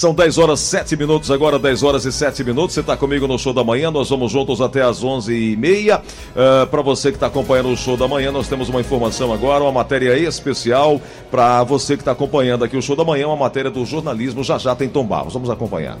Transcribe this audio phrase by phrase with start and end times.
[0.00, 2.72] São 10 horas 7 minutos, agora 10 horas e 7 minutos.
[2.72, 6.00] Você está comigo no show da manhã, nós vamos juntos até as 11h30.
[6.00, 9.62] Uh, para você que está acompanhando o show da manhã, nós temos uma informação agora,
[9.62, 10.98] uma matéria especial
[11.30, 14.42] para você que está acompanhando aqui o show da manhã, uma matéria do jornalismo.
[14.42, 15.06] Já já tem Tom.
[15.06, 15.98] Vamos acompanhar.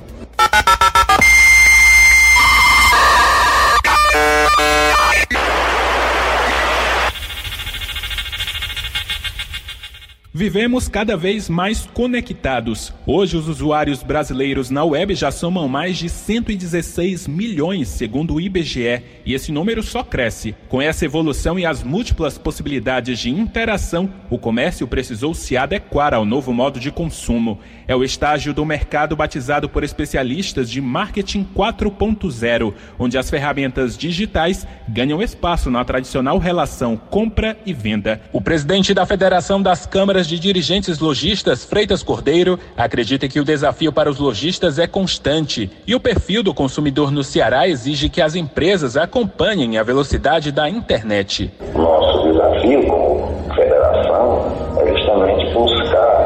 [10.32, 12.94] Vivemos cada vez mais conectados.
[13.04, 19.02] Hoje, os usuários brasileiros na web já somam mais de 116 milhões, segundo o IBGE,
[19.26, 20.54] e esse número só cresce.
[20.68, 26.24] Com essa evolução e as múltiplas possibilidades de interação, o comércio precisou se adequar ao
[26.24, 27.58] novo modo de consumo.
[27.90, 34.64] É o estágio do mercado batizado por especialistas de marketing 4.0, onde as ferramentas digitais
[34.88, 38.20] ganham espaço na tradicional relação compra e venda.
[38.32, 43.92] O presidente da Federação das Câmaras de Dirigentes Logistas, Freitas Cordeiro, acredita que o desafio
[43.92, 48.36] para os lojistas é constante e o perfil do consumidor no Ceará exige que as
[48.36, 51.50] empresas acompanhem a velocidade da internet.
[51.74, 56.20] Nosso desafio como federação é justamente buscar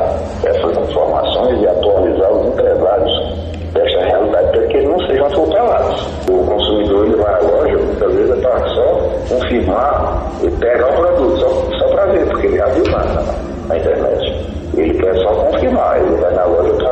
[0.45, 4.67] essas informações e atualizar os empresários desta realidade para
[5.25, 6.09] sejam atropelados.
[6.29, 10.93] O consumidor ele vai à loja, muitas vezes é para só confirmar e pegar o
[10.95, 13.25] produto, só, só para ver, porque ele já viu nada
[13.69, 14.47] na internet.
[14.77, 16.84] Ele quer só confirmar, ele vai na loja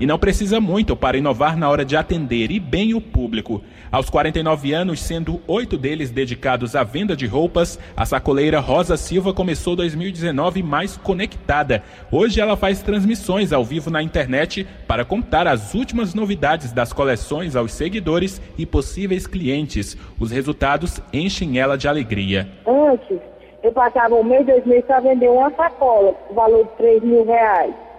[0.00, 3.62] E não precisa muito para inovar na hora de atender e bem o público.
[3.92, 9.34] Aos 49 anos, sendo oito deles dedicados à venda de roupas, a sacoleira Rosa Silva
[9.34, 11.82] começou 2019 mais conectada.
[12.10, 17.54] Hoje ela faz transmissões ao vivo na internet para contar as últimas novidades das coleções
[17.54, 19.98] aos seguidores e possíveis clientes.
[20.18, 22.48] Os resultados enchem ela de alegria.
[22.66, 23.18] Antes,
[23.62, 27.89] eu passava um mês, dois meses para vender uma sacola, valor de 3 mil reais.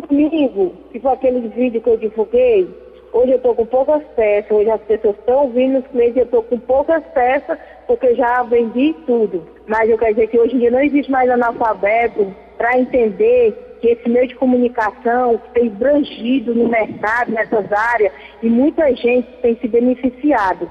[0.00, 2.68] Domingo, que foi aquele vídeo que eu divulguei,
[3.12, 6.42] hoje eu estou com poucas peças, hoje as pessoas estão vindo, os clientes, eu estou
[6.42, 9.46] com poucas peças, porque já vendi tudo.
[9.66, 13.88] Mas eu quero dizer que hoje em dia não existe mais analfabeto para entender que
[13.88, 19.66] esse meio de comunicação tem brangido no mercado, nessas áreas, e muita gente tem se
[19.66, 20.68] beneficiado.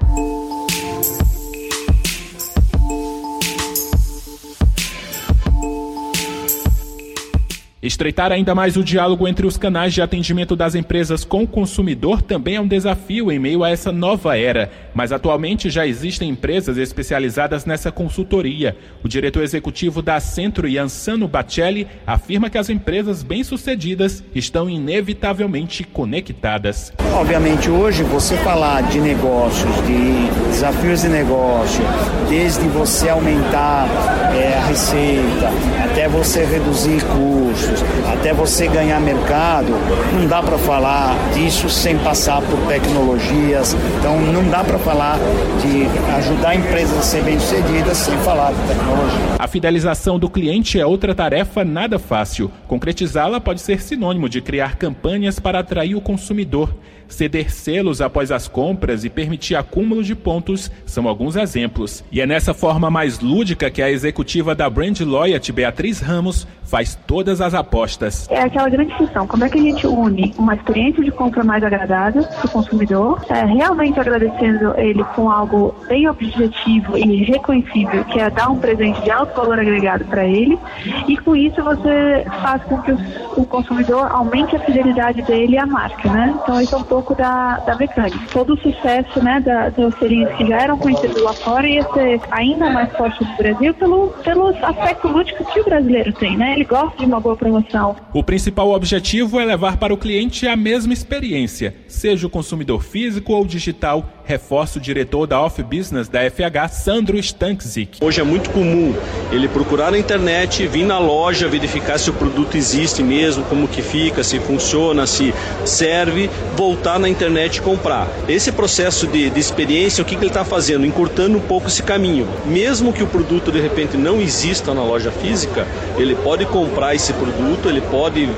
[7.82, 12.22] Estreitar ainda mais o diálogo entre os canais de atendimento das empresas com o consumidor
[12.22, 16.76] também é um desafio em meio a essa nova era, mas atualmente já existem empresas
[16.76, 18.76] especializadas nessa consultoria.
[19.02, 26.92] O diretor executivo da Centro, Yansano Bacelli, afirma que as empresas bem-sucedidas estão inevitavelmente conectadas.
[27.12, 31.82] Obviamente, hoje você falar de negócios, de desafios de negócio,
[32.28, 33.88] desde você aumentar
[34.32, 35.50] é, a receita,
[35.84, 37.71] até você reduzir custos,
[38.10, 39.72] até você ganhar mercado,
[40.14, 43.74] não dá para falar disso sem passar por tecnologias.
[43.98, 45.18] Então não dá para falar
[45.60, 49.36] de ajudar empresas a ser bem-sucedidas sem falar de tecnologia.
[49.38, 52.50] A fidelização do cliente é outra tarefa nada fácil.
[52.66, 56.74] Concretizá-la pode ser sinônimo de criar campanhas para atrair o consumidor.
[57.12, 62.02] Ceder selos após as compras e permitir acúmulo de pontos são alguns exemplos.
[62.10, 66.98] E é nessa forma mais lúdica que a executiva da Brand Loyalty, Beatriz Ramos, faz
[67.06, 68.26] todas as apostas.
[68.30, 71.62] É aquela grande questão, como é que a gente une uma experiência de compra mais
[71.62, 78.18] agradável para o consumidor, é, realmente agradecendo ele com algo bem objetivo e reconhecível, que
[78.18, 80.58] é dar um presente de alto valor agregado para ele,
[81.06, 82.98] e com isso você faz com que o,
[83.36, 86.34] o consumidor aumente a fidelidade dele à marca, né?
[86.42, 88.18] Então esse é um pouco da, da mecânica.
[88.32, 92.20] Todo o sucesso né, da, das selinhas que já eram conhecidos lá fora ia ser
[92.30, 96.54] ainda mais forte no Brasil pelo, pelo aspecto lúdico que o brasileiro tem, né?
[96.54, 97.96] Ele gosta de uma boa promoção.
[98.12, 103.32] O principal objetivo é levar para o cliente a mesma experiência, seja o consumidor físico
[103.32, 107.98] ou digital, reforça o diretor da Off Business da FH, Sandro Stankzik.
[108.00, 108.94] Hoje é muito comum
[109.30, 113.82] ele procurar na internet, vir na loja, verificar se o produto existe mesmo, como que
[113.82, 115.34] fica, se funciona, se
[115.64, 118.08] serve, voltar na internet e comprar.
[118.28, 120.86] Esse processo de, de experiência, o que, que ele está fazendo?
[120.86, 122.28] Encurtando um pouco esse caminho.
[122.46, 125.66] Mesmo que o produto de repente não exista na loja física,
[125.96, 128.28] ele pode comprar esse produto, ele pode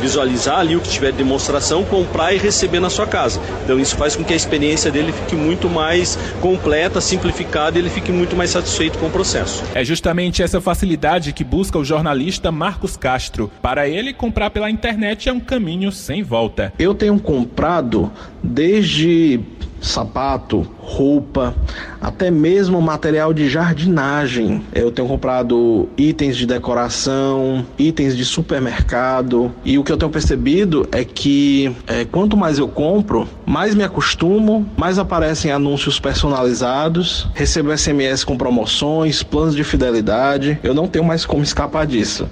[0.00, 3.40] visualizar ali o que tiver de demonstração, comprar e receber na sua casa.
[3.64, 7.90] Então isso faz com que a experiência dele fique muito mais completa, simplificada e ele
[7.90, 9.62] fique muito mais satisfeito com o processo.
[9.74, 13.50] É justamente essa facilidade que busca o jornalista Marcos Castro.
[13.62, 16.72] Para ele, comprar pela internet é um caminho sem volta.
[16.78, 18.10] Eu tenho comprado
[18.42, 19.40] desde
[19.80, 21.54] sapato, roupa,
[22.00, 24.62] até mesmo material de jardinagem.
[24.74, 30.88] Eu tenho comprado itens de decoração, itens de supermercado e o que eu tenho percebido
[30.92, 37.76] é que é, quanto mais eu compro, mais me acostumo, mais aparecem anúncios personalizados, recebo
[37.76, 40.58] SMS com promoções, planos de fidelidade.
[40.62, 42.28] Eu não tenho mais como escapar disso.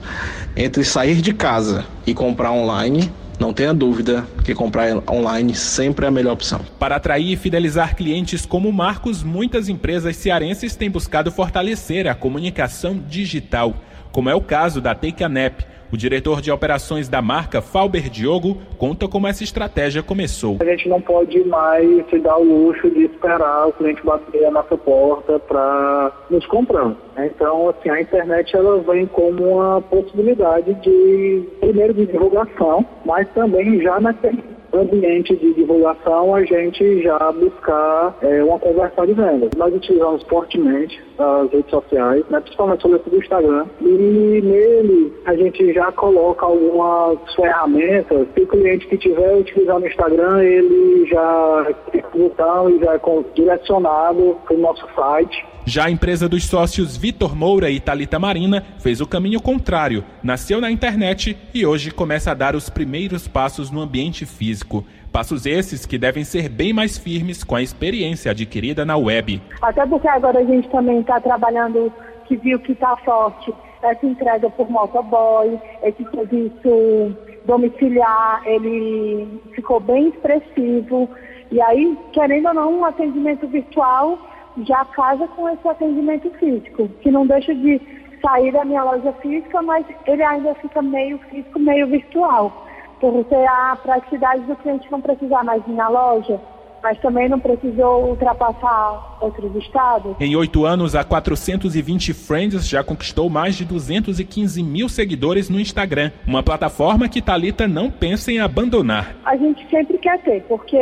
[0.56, 6.09] Entre sair de casa e comprar online, não tenha dúvida que comprar online sempre é
[6.09, 6.61] a melhor opção.
[6.79, 12.99] Para atrair e fidelizar clientes como Marcos, muitas empresas cearenses têm buscado fortalecer a comunicação
[13.09, 13.75] digital,
[14.11, 15.61] como é o caso da Take a Nap
[15.93, 20.59] o diretor de operações da marca, Falber Diogo, conta como essa estratégia começou.
[20.61, 24.50] A gente não pode mais se dar o luxo de esperar o cliente bater a
[24.50, 26.94] nossa porta para nos comprar.
[27.19, 33.81] Então, assim, a internet ela vem como uma possibilidade de, primeiro, de divulgação, mas também
[33.81, 39.50] já naquele ambiente de divulgação, a gente já buscar é, uma conversão de vendas.
[39.56, 45.90] Nós utilizamos fortemente as redes sociais, né, principalmente o Instagram, e nele a gente já
[45.93, 52.79] coloca algumas ferramentas que o cliente que estiver utilizando o Instagram, ele já tem e
[52.84, 53.00] já é
[53.34, 58.64] direcionado para o nosso site já a empresa dos sócios Vitor Moura e Talita Marina
[58.79, 63.69] fez o caminho contrário, nasceu na internet e hoje começa a dar os primeiros passos
[63.69, 64.66] no ambiente físico.
[65.13, 69.41] Passos esses que devem ser bem mais firmes com a experiência adquirida na web.
[69.63, 71.93] Até porque agora a gente também está trabalhando,
[72.27, 73.53] que viu que está forte,
[73.83, 77.17] essa entrega por motoboy, esse serviço
[77.47, 81.09] domiciliar, ele ficou bem expressivo.
[81.51, 84.19] E aí, querendo ou não, um atendimento virtual
[84.67, 87.81] já casa com esse atendimento físico, que não deixa de
[88.23, 92.66] sair da minha loja física, mas ele ainda fica meio físico, meio virtual.
[93.00, 96.40] Por ter a praticidade do cliente não precisar mais ir na loja,
[96.82, 100.14] mas também não precisou ultrapassar outros estados.
[100.20, 106.12] Em oito anos, a 420 Friends já conquistou mais de 215 mil seguidores no Instagram,
[106.26, 109.16] uma plataforma que Talita não pensa em abandonar.
[109.25, 110.76] A gente sempre quer ter, porque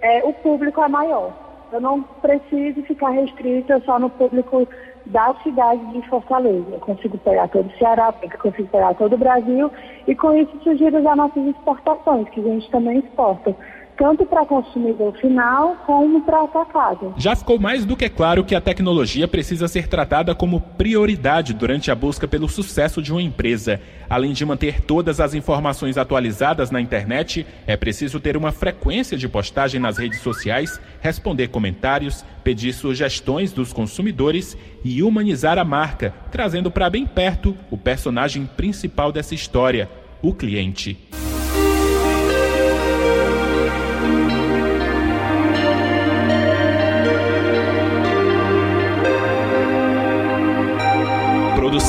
[0.00, 1.41] é, o público é maior.
[1.72, 4.68] Eu não preciso ficar restrita só no público
[5.06, 6.66] da cidade de Fortaleza.
[6.70, 9.70] Eu consigo pegar todo o Ceará, eu consigo pegar todo o Brasil
[10.06, 13.56] e com isso surgiram as nossas exportações, que a gente também exporta
[13.98, 17.14] tanto para consumidor final como para atacado.
[17.16, 21.90] Já ficou mais do que claro que a tecnologia precisa ser tratada como prioridade durante
[21.90, 23.80] a busca pelo sucesso de uma empresa.
[24.08, 29.28] Além de manter todas as informações atualizadas na internet, é preciso ter uma frequência de
[29.28, 36.70] postagem nas redes sociais, responder comentários, pedir sugestões dos consumidores e humanizar a marca, trazendo
[36.70, 39.88] para bem perto o personagem principal dessa história,
[40.20, 40.98] o cliente.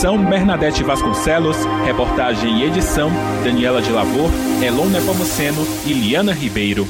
[0.03, 1.55] Produção Bernadette Vasconcelos,
[1.85, 3.09] reportagem e edição
[3.41, 4.29] Daniela de Lavor,
[4.61, 6.85] Elon Nepomuceno e Liana Ribeiro.